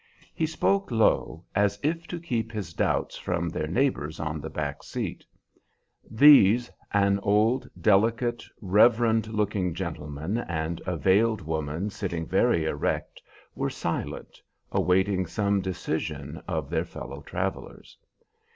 He 0.33 0.47
spoke 0.47 0.89
low, 0.89 1.45
as 1.53 1.77
if 1.83 2.07
to 2.07 2.19
keep 2.19 2.51
his 2.51 2.73
doubts 2.73 3.17
from 3.19 3.49
their 3.49 3.67
neighbors 3.67 4.19
on 4.19 4.41
the 4.41 4.49
back 4.49 4.81
seat. 4.81 5.23
These, 6.09 6.71
an 6.91 7.19
old, 7.19 7.69
delicate, 7.79 8.43
reverend 8.61 9.27
looking 9.27 9.75
gentleman, 9.75 10.39
and 10.39 10.81
a 10.87 10.97
veiled 10.97 11.41
woman 11.41 11.91
sitting 11.91 12.25
very 12.25 12.65
erect, 12.65 13.21
were 13.53 13.69
silent, 13.69 14.41
awaiting 14.71 15.27
some 15.27 15.61
decision 15.61 16.41
of 16.47 16.71
their 16.71 16.83
fellow 16.85 17.21
travelers. 17.21 17.95